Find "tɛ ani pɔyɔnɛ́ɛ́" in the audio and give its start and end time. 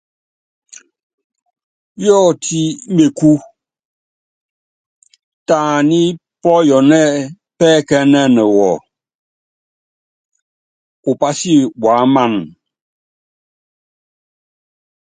5.47-7.19